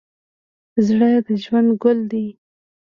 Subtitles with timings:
[0.85, 2.27] زړه د ژوند ګل دی.